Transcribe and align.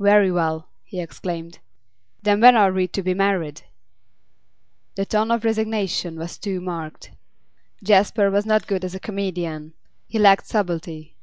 'Very 0.00 0.32
well,' 0.32 0.68
he 0.82 1.00
exclaimed. 1.00 1.60
'Then 2.24 2.40
when 2.40 2.56
are 2.56 2.72
we 2.72 2.88
to 2.88 3.04
be 3.04 3.14
married?' 3.14 3.62
The 4.96 5.06
tone 5.06 5.30
of 5.30 5.44
resignation 5.44 6.18
was 6.18 6.38
too 6.38 6.60
marked. 6.60 7.12
Jasper 7.80 8.32
was 8.32 8.44
not 8.44 8.66
good 8.66 8.84
as 8.84 8.96
a 8.96 8.98
comedian; 8.98 9.74
he 10.08 10.18
lacked 10.18 10.48
subtlety. 10.48 11.16